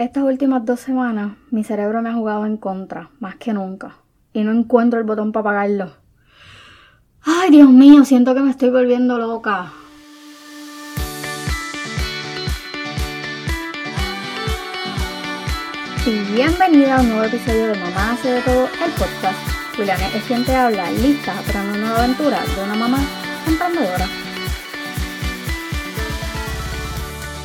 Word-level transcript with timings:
Estas 0.00 0.24
últimas 0.24 0.64
dos 0.64 0.80
semanas 0.80 1.32
mi 1.50 1.62
cerebro 1.62 2.00
me 2.00 2.08
ha 2.08 2.14
jugado 2.14 2.46
en 2.46 2.56
contra, 2.56 3.10
más 3.20 3.36
que 3.36 3.52
nunca, 3.52 3.96
y 4.32 4.42
no 4.44 4.50
encuentro 4.50 4.98
el 4.98 5.04
botón 5.04 5.30
para 5.30 5.42
apagarlo. 5.42 5.92
Ay, 7.22 7.50
Dios 7.50 7.68
mío, 7.68 8.02
siento 8.06 8.34
que 8.34 8.40
me 8.40 8.48
estoy 8.48 8.70
volviendo 8.70 9.18
loca. 9.18 9.70
Y 16.06 16.34
bienvenida 16.34 16.96
a 16.96 17.00
un 17.02 17.08
nuevo 17.10 17.24
episodio 17.24 17.66
de 17.66 17.78
Mamá 17.78 18.12
hace 18.12 18.32
de 18.32 18.40
todo, 18.40 18.68
el 18.82 18.92
podcast. 18.92 19.76
Juliana 19.76 20.08
es 20.16 20.24
quien 20.24 20.46
te 20.46 20.56
habla, 20.56 20.90
lista 20.92 21.34
para 21.46 21.60
una 21.60 21.76
nueva 21.76 22.04
aventura 22.04 22.38
de 22.56 22.64
una 22.64 22.74
mamá 22.74 23.00
emprendedora. 23.46 24.06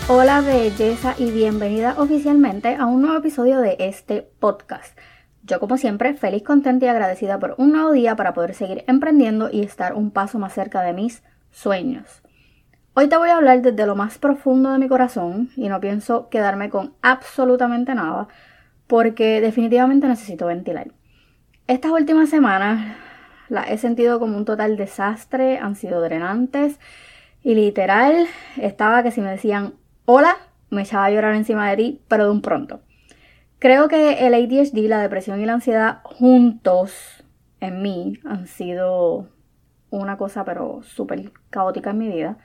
Hola 0.07 0.41
belleza 0.41 1.15
y 1.17 1.31
bienvenida 1.31 1.95
oficialmente 1.97 2.75
a 2.75 2.85
un 2.85 3.01
nuevo 3.01 3.17
episodio 3.17 3.59
de 3.59 3.75
este 3.79 4.21
podcast. 4.21 4.95
Yo 5.41 5.59
como 5.59 5.77
siempre 5.77 6.13
feliz, 6.13 6.43
contenta 6.43 6.85
y 6.85 6.89
agradecida 6.89 7.39
por 7.39 7.55
un 7.57 7.71
nuevo 7.71 7.91
día 7.91 8.15
para 8.15 8.35
poder 8.35 8.53
seguir 8.53 8.83
emprendiendo 8.85 9.49
y 9.51 9.63
estar 9.63 9.95
un 9.95 10.11
paso 10.11 10.37
más 10.37 10.53
cerca 10.53 10.83
de 10.83 10.93
mis 10.93 11.23
sueños. 11.49 12.21
Hoy 12.93 13.09
te 13.09 13.17
voy 13.17 13.29
a 13.29 13.37
hablar 13.37 13.63
desde 13.63 13.87
lo 13.87 13.95
más 13.95 14.19
profundo 14.19 14.71
de 14.71 14.77
mi 14.77 14.87
corazón 14.87 15.49
y 15.55 15.69
no 15.69 15.79
pienso 15.79 16.29
quedarme 16.29 16.69
con 16.69 16.93
absolutamente 17.01 17.95
nada 17.95 18.27
porque 18.85 19.41
definitivamente 19.41 20.07
necesito 20.07 20.45
ventilar. 20.45 20.91
Estas 21.65 21.91
últimas 21.91 22.29
semanas 22.29 22.95
las 23.49 23.71
he 23.71 23.79
sentido 23.79 24.19
como 24.19 24.37
un 24.37 24.45
total 24.45 24.77
desastre, 24.77 25.57
han 25.57 25.75
sido 25.75 25.99
drenantes 25.99 26.79
y 27.41 27.55
literal 27.55 28.27
estaba 28.57 29.01
que 29.01 29.09
si 29.09 29.21
me 29.21 29.31
decían 29.31 29.73
hola, 30.05 30.37
me 30.69 30.83
echaba 30.83 31.05
a 31.05 31.11
llorar 31.11 31.35
encima 31.35 31.69
de 31.69 31.77
ti, 31.77 32.01
pero 32.07 32.25
de 32.25 32.31
un 32.31 32.41
pronto. 32.41 32.81
Creo 33.59 33.87
que 33.87 34.25
el 34.27 34.33
ADHD, 34.33 34.87
la 34.87 35.01
depresión 35.01 35.41
y 35.41 35.45
la 35.45 35.53
ansiedad 35.53 35.99
juntos 36.03 37.23
en 37.59 37.81
mí 37.81 38.19
han 38.23 38.47
sido 38.47 39.29
una 39.89 40.17
cosa 40.17 40.43
pero 40.43 40.81
súper 40.83 41.31
caótica 41.49 41.91
en 41.91 41.97
mi 41.97 42.09
vida. 42.09 42.37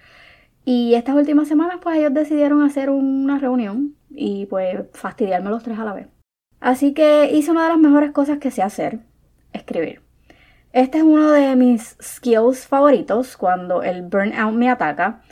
Y 0.65 0.95
estas 0.95 1.17
últimas 1.17 1.49
semanas 1.49 1.79
pues 1.83 1.99
ellos 1.99 2.15
decidieron 2.15 2.63
hacer 2.63 2.91
una 2.91 3.39
reunión 3.39 3.97
y 4.11 4.47
pues 4.47 4.87
fastidiarme 4.93 5.51
los 5.51 5.63
tres 5.63 5.79
a 5.79 5.85
la 5.85 5.93
vez. 5.93 6.07
Así 6.61 6.93
que 6.95 7.31
hice 7.33 7.51
una 7.51 7.65
de 7.65 7.71
las 7.71 7.79
mejores 7.79 8.13
cosas 8.13 8.39
que 8.39 8.51
sé 8.51 8.63
hacer, 8.63 9.01
escribir. 9.53 10.03
Este 10.73 10.99
es 10.99 11.05
uno 11.05 11.33
de 11.33 11.57
mis 11.57 11.97
skills 12.01 12.67
favoritos 12.67 13.37
cuando 13.37 13.83
el 13.83 14.03
burnout 14.03 14.55
me 14.55 14.71
ataca. 14.71 15.23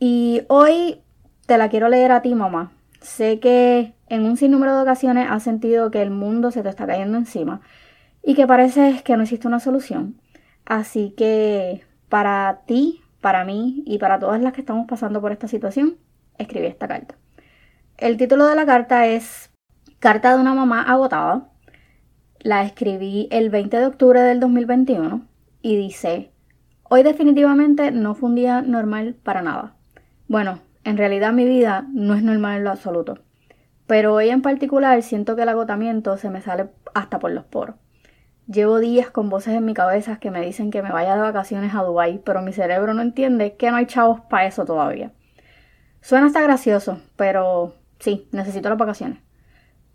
Y 0.00 0.42
hoy 0.48 1.02
te 1.50 1.58
la 1.58 1.68
quiero 1.68 1.88
leer 1.88 2.12
a 2.12 2.22
ti, 2.22 2.32
mamá. 2.36 2.70
Sé 3.00 3.40
que 3.40 3.92
en 4.06 4.24
un 4.24 4.36
sinnúmero 4.36 4.76
de 4.76 4.82
ocasiones 4.82 5.26
has 5.28 5.42
sentido 5.42 5.90
que 5.90 6.00
el 6.00 6.12
mundo 6.12 6.52
se 6.52 6.62
te 6.62 6.68
está 6.68 6.86
cayendo 6.86 7.18
encima 7.18 7.60
y 8.22 8.36
que 8.36 8.46
parece 8.46 9.02
que 9.02 9.16
no 9.16 9.24
existe 9.24 9.48
una 9.48 9.58
solución. 9.58 10.14
Así 10.64 11.12
que 11.16 11.82
para 12.08 12.60
ti, 12.66 13.02
para 13.20 13.44
mí 13.44 13.82
y 13.84 13.98
para 13.98 14.20
todas 14.20 14.40
las 14.40 14.52
que 14.52 14.60
estamos 14.60 14.86
pasando 14.86 15.20
por 15.20 15.32
esta 15.32 15.48
situación, 15.48 15.96
escribí 16.38 16.66
esta 16.66 16.86
carta. 16.86 17.16
El 17.98 18.16
título 18.16 18.46
de 18.46 18.54
la 18.54 18.64
carta 18.64 19.08
es 19.08 19.50
Carta 19.98 20.32
de 20.32 20.40
una 20.40 20.54
mamá 20.54 20.82
agotada. 20.82 21.48
La 22.38 22.62
escribí 22.62 23.26
el 23.32 23.50
20 23.50 23.76
de 23.76 23.86
octubre 23.86 24.20
del 24.20 24.38
2021 24.38 25.26
y 25.62 25.76
dice, 25.76 26.30
hoy 26.84 27.02
definitivamente 27.02 27.90
no 27.90 28.14
fue 28.14 28.28
un 28.28 28.36
día 28.36 28.62
normal 28.62 29.16
para 29.24 29.42
nada. 29.42 29.74
Bueno, 30.28 30.60
en 30.84 30.96
realidad 30.96 31.32
mi 31.32 31.44
vida 31.44 31.86
no 31.92 32.14
es 32.14 32.22
normal 32.22 32.58
en 32.58 32.64
lo 32.64 32.70
absoluto. 32.70 33.18
Pero 33.86 34.14
hoy 34.14 34.30
en 34.30 34.42
particular 34.42 35.02
siento 35.02 35.36
que 35.36 35.42
el 35.42 35.48
agotamiento 35.48 36.16
se 36.16 36.30
me 36.30 36.40
sale 36.40 36.70
hasta 36.94 37.18
por 37.18 37.32
los 37.32 37.44
poros. 37.44 37.76
Llevo 38.46 38.78
días 38.78 39.10
con 39.10 39.28
voces 39.28 39.54
en 39.54 39.64
mi 39.64 39.74
cabeza 39.74 40.18
que 40.18 40.30
me 40.30 40.40
dicen 40.40 40.70
que 40.70 40.82
me 40.82 40.90
vaya 40.90 41.14
de 41.14 41.20
vacaciones 41.20 41.74
a 41.74 41.82
Dubái, 41.82 42.20
pero 42.24 42.42
mi 42.42 42.52
cerebro 42.52 42.94
no 42.94 43.02
entiende 43.02 43.56
que 43.56 43.70
no 43.70 43.76
hay 43.76 43.86
chavos 43.86 44.20
para 44.22 44.46
eso 44.46 44.64
todavía. 44.64 45.12
Suena 46.00 46.26
hasta 46.26 46.40
gracioso, 46.40 47.00
pero 47.16 47.74
sí, 47.98 48.28
necesito 48.32 48.68
las 48.68 48.78
vacaciones. 48.78 49.18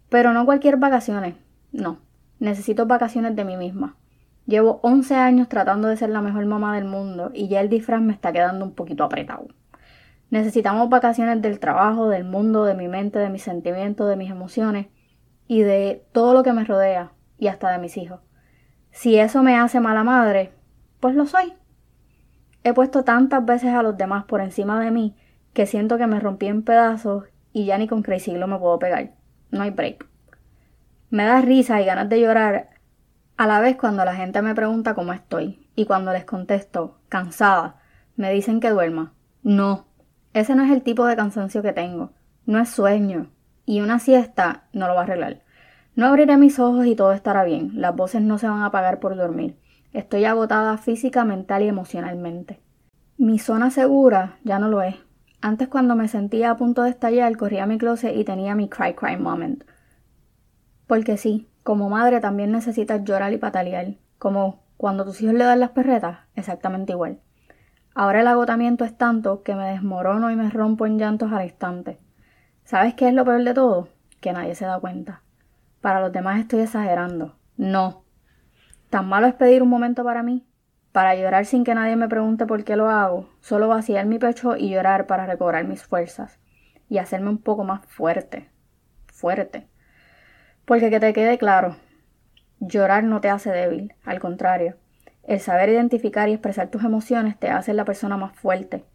Pero 0.09 0.33
no 0.33 0.45
cualquier 0.45 0.77
vacaciones, 0.77 1.35
no. 1.71 1.99
Necesito 2.39 2.85
vacaciones 2.85 3.35
de 3.35 3.43
mí 3.43 3.57
misma. 3.57 3.97
Llevo 4.45 4.79
11 4.83 5.15
años 5.15 5.49
tratando 5.49 5.87
de 5.87 5.97
ser 5.97 6.09
la 6.09 6.21
mejor 6.21 6.45
mamá 6.45 6.75
del 6.75 6.85
mundo 6.85 7.31
y 7.33 7.47
ya 7.47 7.61
el 7.61 7.69
disfraz 7.69 8.01
me 8.01 8.13
está 8.13 8.31
quedando 8.31 8.63
un 8.63 8.73
poquito 8.73 9.03
apretado. 9.03 9.47
Necesitamos 10.29 10.89
vacaciones 10.89 11.41
del 11.41 11.59
trabajo, 11.59 12.09
del 12.09 12.23
mundo, 12.23 12.65
de 12.65 12.73
mi 12.73 12.87
mente, 12.87 13.19
de 13.19 13.29
mis 13.29 13.43
sentimientos, 13.43 14.09
de 14.09 14.15
mis 14.15 14.31
emociones 14.31 14.87
y 15.47 15.61
de 15.61 16.05
todo 16.11 16.33
lo 16.33 16.43
que 16.43 16.53
me 16.53 16.65
rodea 16.65 17.11
y 17.37 17.47
hasta 17.47 17.71
de 17.71 17.77
mis 17.77 17.97
hijos. 17.97 18.21
Si 18.91 19.17
eso 19.17 19.43
me 19.43 19.57
hace 19.57 19.79
mala 19.79 20.03
madre, 20.03 20.51
pues 20.99 21.15
lo 21.15 21.25
soy. 21.25 21.53
He 22.63 22.73
puesto 22.73 23.03
tantas 23.03 23.45
veces 23.45 23.73
a 23.73 23.83
los 23.83 23.97
demás 23.97 24.25
por 24.25 24.41
encima 24.41 24.79
de 24.79 24.89
mí 24.89 25.15
que 25.53 25.65
siento 25.65 25.97
que 25.97 26.07
me 26.07 26.19
rompí 26.19 26.47
en 26.47 26.63
pedazos 26.63 27.25
y 27.53 27.65
ya 27.65 27.77
ni 27.77 27.87
con 27.87 28.01
Crazy 28.01 28.33
me 28.33 28.57
puedo 28.57 28.79
pegar. 28.79 29.11
No 29.51 29.61
hay 29.61 29.69
break. 29.69 30.07
Me 31.09 31.25
da 31.25 31.41
risa 31.41 31.81
y 31.81 31.85
ganas 31.85 32.09
de 32.09 32.19
llorar 32.19 32.69
a 33.37 33.47
la 33.47 33.59
vez 33.59 33.77
cuando 33.77 34.03
la 34.03 34.15
gente 34.15 34.41
me 34.41 34.55
pregunta 34.55 34.95
cómo 34.95 35.13
estoy 35.13 35.69
y 35.75 35.85
cuando 35.85 36.11
les 36.11 36.25
contesto, 36.25 36.99
cansada, 37.07 37.77
me 38.15 38.31
dicen 38.31 38.59
que 38.59 38.69
duerma. 38.69 39.13
No, 39.43 39.85
ese 40.35 40.53
no 40.53 40.65
es 40.65 40.71
el 40.71 40.81
tipo 40.81 41.05
de 41.05 41.15
cansancio 41.15 41.61
que 41.61 41.71
tengo. 41.71 42.11
No 42.45 42.59
es 42.59 42.67
sueño. 42.67 43.31
Y 43.65 43.79
una 43.79 43.99
siesta 43.99 44.65
no 44.73 44.85
lo 44.85 44.93
va 44.93 44.99
a 44.99 45.03
arreglar. 45.03 45.43
No 45.95 46.07
abriré 46.07 46.35
mis 46.35 46.59
ojos 46.59 46.85
y 46.87 46.93
todo 46.93 47.13
estará 47.13 47.45
bien. 47.45 47.71
Las 47.75 47.95
voces 47.95 48.21
no 48.21 48.37
se 48.37 48.49
van 48.49 48.61
a 48.61 48.65
apagar 48.65 48.99
por 48.99 49.15
dormir. 49.15 49.57
Estoy 49.93 50.25
agotada 50.25 50.77
física, 50.77 51.23
mental 51.23 51.63
y 51.63 51.69
emocionalmente. 51.69 52.59
Mi 53.17 53.39
zona 53.39 53.71
segura 53.71 54.39
ya 54.43 54.59
no 54.59 54.67
lo 54.67 54.81
es. 54.81 54.95
Antes 55.39 55.69
cuando 55.69 55.95
me 55.95 56.09
sentía 56.09 56.51
a 56.51 56.57
punto 56.57 56.83
de 56.83 56.89
estallar, 56.89 57.37
corría 57.37 57.63
a 57.63 57.67
mi 57.67 57.77
closet 57.77 58.13
y 58.13 58.25
tenía 58.25 58.55
mi 58.55 58.67
cry 58.67 58.93
cry 58.93 59.15
moment. 59.15 59.63
Porque 60.85 61.15
sí, 61.15 61.47
como 61.63 61.89
madre 61.89 62.19
también 62.19 62.51
necesitas 62.51 63.05
llorar 63.05 63.31
y 63.31 63.37
patalear. 63.37 63.95
Como 64.17 64.65
cuando 64.75 65.05
tus 65.05 65.21
hijos 65.21 65.35
le 65.35 65.45
dan 65.45 65.61
las 65.61 65.69
perretas, 65.69 66.19
exactamente 66.35 66.91
igual. 66.91 67.21
Ahora 67.97 68.19
el 68.19 68.27
agotamiento 68.27 68.83
es 68.83 68.97
tanto 68.97 69.41
que 69.41 69.55
me 69.55 69.71
desmorono 69.71 70.29
y 70.29 70.35
me 70.35 70.49
rompo 70.49 70.85
en 70.85 70.99
llantos 70.99 71.31
al 71.31 71.45
instante. 71.45 71.97
¿Sabes 72.65 72.93
qué 72.93 73.07
es 73.07 73.13
lo 73.13 73.23
peor 73.23 73.41
de 73.45 73.53
todo? 73.53 73.87
Que 74.19 74.33
nadie 74.33 74.53
se 74.53 74.65
da 74.65 74.81
cuenta. 74.81 75.21
Para 75.79 76.01
los 76.01 76.11
demás 76.11 76.41
estoy 76.41 76.59
exagerando. 76.59 77.37
No. 77.55 78.03
Tan 78.89 79.07
malo 79.07 79.27
es 79.27 79.33
pedir 79.33 79.63
un 79.63 79.69
momento 79.69 80.03
para 80.03 80.23
mí, 80.23 80.45
para 80.91 81.15
llorar 81.15 81.45
sin 81.45 81.63
que 81.63 81.73
nadie 81.73 81.95
me 81.95 82.09
pregunte 82.09 82.45
por 82.45 82.65
qué 82.65 82.75
lo 82.75 82.89
hago, 82.89 83.29
solo 83.39 83.69
vaciar 83.69 84.05
mi 84.07 84.19
pecho 84.19 84.57
y 84.57 84.71
llorar 84.71 85.07
para 85.07 85.25
recobrar 85.25 85.65
mis 85.65 85.81
fuerzas 85.83 86.37
y 86.89 86.97
hacerme 86.97 87.29
un 87.29 87.37
poco 87.37 87.63
más 87.63 87.85
fuerte. 87.85 88.49
Fuerte. 89.07 89.69
Porque 90.65 90.89
que 90.89 90.99
te 90.99 91.13
quede 91.13 91.37
claro, 91.37 91.77
llorar 92.59 93.05
no 93.05 93.21
te 93.21 93.29
hace 93.29 93.51
débil, 93.51 93.93
al 94.03 94.19
contrario, 94.19 94.75
el 95.27 95.39
saber 95.39 95.69
identificar 95.69 96.29
y 96.29 96.33
expresar 96.33 96.69
tus 96.69 96.83
emociones 96.83 97.37
te 97.39 97.49
hace 97.49 97.73
la 97.73 97.85
persona 97.85 98.15
más 98.15 98.35
fuerte. 98.35 98.85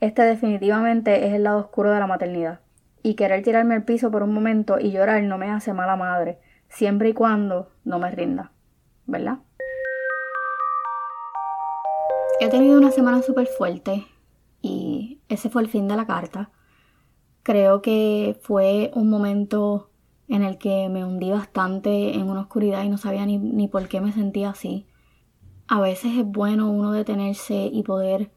Este 0.00 0.22
definitivamente 0.22 1.26
es 1.26 1.34
el 1.34 1.44
lado 1.44 1.60
oscuro 1.60 1.92
de 1.92 2.00
la 2.00 2.06
maternidad. 2.06 2.60
Y 3.02 3.14
querer 3.14 3.42
tirarme 3.42 3.74
al 3.74 3.84
piso 3.84 4.10
por 4.10 4.24
un 4.24 4.34
momento 4.34 4.78
y 4.80 4.90
llorar 4.90 5.22
no 5.22 5.38
me 5.38 5.50
hace 5.50 5.72
mala 5.72 5.96
madre, 5.96 6.40
siempre 6.68 7.10
y 7.10 7.14
cuando 7.14 7.70
no 7.84 7.98
me 7.98 8.10
rinda. 8.10 8.50
¿Verdad? 9.06 9.38
He 12.40 12.48
tenido 12.48 12.78
una 12.78 12.90
semana 12.90 13.22
súper 13.22 13.46
fuerte 13.46 14.04
y 14.60 15.20
ese 15.28 15.48
fue 15.48 15.62
el 15.62 15.68
fin 15.68 15.86
de 15.86 15.96
la 15.96 16.06
carta. 16.06 16.50
Creo 17.44 17.82
que 17.82 18.38
fue 18.42 18.90
un 18.94 19.08
momento 19.08 19.90
en 20.26 20.42
el 20.42 20.58
que 20.58 20.88
me 20.88 21.04
hundí 21.04 21.30
bastante 21.30 22.16
en 22.16 22.28
una 22.28 22.42
oscuridad 22.42 22.82
y 22.82 22.88
no 22.88 22.98
sabía 22.98 23.24
ni, 23.24 23.38
ni 23.38 23.68
por 23.68 23.88
qué 23.88 24.00
me 24.00 24.12
sentía 24.12 24.50
así 24.50 24.87
a 25.68 25.80
veces 25.80 26.16
es 26.16 26.24
bueno 26.24 26.70
uno 26.70 26.92
detenerse 26.92 27.68
y 27.70 27.82
poder 27.82 28.30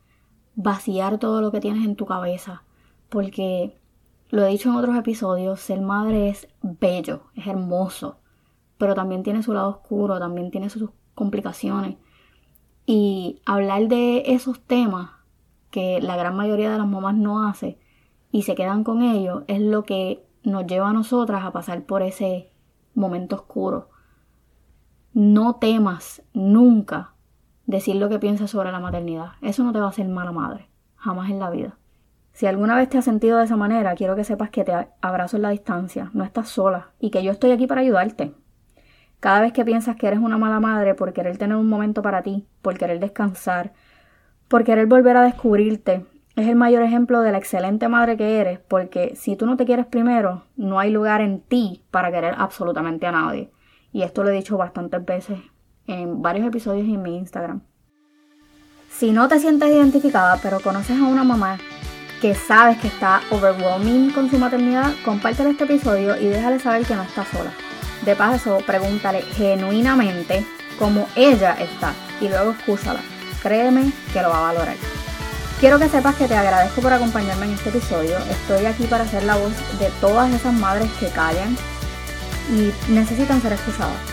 vaciar 0.55 1.17
todo 1.17 1.41
lo 1.41 1.51
que 1.51 1.61
tienes 1.61 1.85
en 1.85 1.95
tu 1.95 2.05
cabeza, 2.05 2.63
porque 3.09 3.79
lo 4.29 4.43
he 4.43 4.49
dicho 4.49 4.69
en 4.69 4.75
otros 4.75 4.97
episodios, 4.97 5.61
ser 5.61 5.81
madre 5.81 6.29
es 6.29 6.47
bello, 6.61 7.23
es 7.35 7.47
hermoso, 7.47 8.19
pero 8.77 8.95
también 8.95 9.23
tiene 9.23 9.43
su 9.43 9.53
lado 9.53 9.69
oscuro, 9.69 10.19
también 10.19 10.51
tiene 10.51 10.69
sus 10.69 10.89
complicaciones. 11.15 11.95
Y 12.85 13.41
hablar 13.45 13.87
de 13.87 14.23
esos 14.27 14.59
temas 14.59 15.11
que 15.69 16.01
la 16.01 16.17
gran 16.17 16.35
mayoría 16.35 16.69
de 16.69 16.77
las 16.77 16.87
mamás 16.87 17.15
no 17.15 17.47
hace 17.47 17.79
y 18.31 18.41
se 18.41 18.55
quedan 18.55 18.83
con 18.83 19.03
ellos 19.03 19.43
es 19.47 19.61
lo 19.61 19.83
que 19.83 20.25
nos 20.43 20.65
lleva 20.67 20.89
a 20.89 20.93
nosotras 20.93 21.45
a 21.45 21.51
pasar 21.51 21.85
por 21.85 22.01
ese 22.01 22.51
momento 22.93 23.37
oscuro. 23.37 23.89
No 25.13 25.55
temas 25.55 26.23
nunca 26.33 27.13
decir 27.65 27.95
lo 27.95 28.09
que 28.09 28.19
piensas 28.19 28.51
sobre 28.51 28.71
la 28.71 28.79
maternidad. 28.79 29.33
Eso 29.41 29.63
no 29.63 29.71
te 29.73 29.79
va 29.79 29.85
a 29.85 29.89
hacer 29.89 30.07
mala 30.07 30.31
madre, 30.31 30.69
jamás 30.95 31.29
en 31.29 31.39
la 31.39 31.49
vida. 31.49 31.77
Si 32.33 32.47
alguna 32.47 32.75
vez 32.75 32.89
te 32.89 32.97
has 32.97 33.05
sentido 33.05 33.37
de 33.37 33.45
esa 33.45 33.57
manera, 33.57 33.95
quiero 33.95 34.15
que 34.15 34.23
sepas 34.23 34.49
que 34.49 34.63
te 34.63 34.73
abrazo 35.01 35.35
en 35.35 35.43
la 35.43 35.49
distancia, 35.49 36.09
no 36.13 36.23
estás 36.23 36.49
sola 36.49 36.91
y 36.99 37.09
que 37.09 37.23
yo 37.23 37.31
estoy 37.31 37.51
aquí 37.51 37.67
para 37.67 37.81
ayudarte. 37.81 38.33
Cada 39.19 39.41
vez 39.41 39.53
que 39.53 39.65
piensas 39.65 39.95
que 39.97 40.07
eres 40.07 40.19
una 40.19 40.37
mala 40.37 40.59
madre 40.59 40.95
por 40.95 41.13
querer 41.13 41.37
tener 41.37 41.57
un 41.57 41.69
momento 41.69 42.01
para 42.01 42.23
ti, 42.23 42.47
por 42.61 42.77
querer 42.77 42.99
descansar, 42.99 43.73
por 44.47 44.63
querer 44.63 44.87
volver 44.87 45.17
a 45.17 45.23
descubrirte, 45.23 46.05
es 46.35 46.47
el 46.47 46.55
mayor 46.55 46.81
ejemplo 46.81 47.21
de 47.21 47.31
la 47.31 47.37
excelente 47.37 47.87
madre 47.89 48.17
que 48.17 48.39
eres, 48.39 48.59
porque 48.59 49.15
si 49.15 49.35
tú 49.35 49.45
no 49.45 49.57
te 49.57 49.65
quieres 49.65 49.85
primero, 49.85 50.45
no 50.55 50.79
hay 50.79 50.89
lugar 50.89 51.21
en 51.21 51.41
ti 51.41 51.83
para 51.91 52.11
querer 52.11 52.35
absolutamente 52.37 53.05
a 53.05 53.11
nadie. 53.11 53.51
Y 53.91 54.03
esto 54.03 54.23
lo 54.23 54.29
he 54.29 54.33
dicho 54.33 54.57
bastantes 54.57 55.05
veces 55.05 55.39
en 55.87 56.21
varios 56.21 56.47
episodios 56.47 56.87
en 56.87 57.01
mi 57.01 57.17
Instagram. 57.17 57.61
Si 58.91 59.11
no 59.11 59.27
te 59.27 59.39
sientes 59.39 59.69
identificada, 59.69 60.37
pero 60.41 60.59
conoces 60.59 60.99
a 60.99 61.03
una 61.03 61.23
mamá 61.23 61.57
que 62.21 62.35
sabes 62.35 62.77
que 62.77 62.87
está 62.87 63.21
overwhelming 63.31 64.11
con 64.11 64.29
su 64.29 64.37
maternidad, 64.37 64.93
compártele 65.03 65.51
este 65.51 65.63
episodio 65.63 66.15
y 66.17 66.27
déjale 66.27 66.59
saber 66.59 66.85
que 66.85 66.95
no 66.95 67.01
está 67.01 67.25
sola. 67.25 67.51
De 68.05 68.15
paso, 68.15 68.59
pregúntale 68.65 69.21
genuinamente 69.21 70.45
cómo 70.77 71.07
ella 71.15 71.53
está 71.59 71.93
y 72.19 72.27
luego 72.27 72.51
escúchala. 72.51 73.01
Créeme 73.41 73.91
que 74.13 74.21
lo 74.21 74.29
va 74.29 74.37
a 74.49 74.53
valorar. 74.53 74.75
Quiero 75.59 75.79
que 75.79 75.89
sepas 75.89 76.15
que 76.15 76.27
te 76.27 76.35
agradezco 76.35 76.81
por 76.81 76.93
acompañarme 76.93 77.45
en 77.45 77.53
este 77.53 77.69
episodio. 77.69 78.17
Estoy 78.29 78.65
aquí 78.65 78.85
para 78.85 79.05
ser 79.05 79.23
la 79.23 79.37
voz 79.37 79.53
de 79.79 79.89
todas 79.99 80.31
esas 80.33 80.53
madres 80.53 80.89
que 80.99 81.07
callan 81.07 81.55
y 82.51 82.71
necesitan 82.91 83.41
ser 83.41 83.53
escuchadas. 83.53 84.10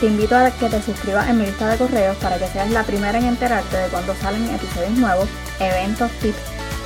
Te 0.00 0.06
invito 0.06 0.34
a 0.34 0.50
que 0.50 0.70
te 0.70 0.80
suscribas 0.80 1.28
en 1.28 1.36
mi 1.36 1.44
lista 1.44 1.68
de 1.68 1.76
correos 1.76 2.16
para 2.16 2.38
que 2.38 2.46
seas 2.46 2.70
la 2.70 2.84
primera 2.84 3.18
en 3.18 3.26
enterarte 3.26 3.76
de 3.76 3.88
cuando 3.88 4.14
salen 4.14 4.48
episodios 4.48 4.92
nuevos, 4.92 5.28
eventos, 5.58 6.10
tips 6.22 6.38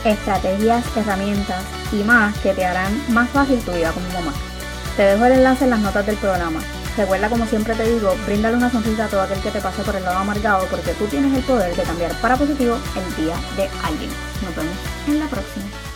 estrategias, 0.05 0.85
herramientas 0.97 1.63
y 1.93 2.03
más 2.03 2.37
que 2.41 2.53
te 2.53 2.65
harán 2.65 2.93
más 3.15 3.31
fácil 3.31 3.61
tu 3.61 3.71
vida 3.71 3.93
como 3.93 4.09
mamá. 4.09 4.35
Te 4.97 5.03
dejo 5.03 5.25
el 5.27 5.33
enlace 5.33 5.65
en 5.65 5.71
las 5.71 5.81
notas 5.81 6.05
del 6.07 6.17
programa. 6.17 6.61
Recuerda, 6.97 7.29
como 7.29 7.47
siempre 7.47 7.75
te 7.75 7.89
digo, 7.89 8.17
bríndale 8.27 8.57
una 8.57 8.71
sonrisa 8.71 9.05
a 9.05 9.09
todo 9.09 9.23
aquel 9.23 9.41
que 9.41 9.51
te 9.51 9.61
pase 9.61 9.83
por 9.83 9.95
el 9.95 10.05
lado 10.05 10.19
amargado 10.19 10.67
porque 10.67 10.93
tú 10.95 11.07
tienes 11.07 11.37
el 11.37 11.45
poder 11.45 11.75
de 11.75 11.83
cambiar 11.85 12.13
para 12.21 12.37
positivo 12.37 12.79
el 12.97 13.25
día 13.25 13.37
de 13.57 13.69
alguien. 13.85 14.11
Nos 14.43 14.57
vemos 14.57 14.77
en 15.07 15.21
la 15.21 15.27
próxima. 15.27 15.94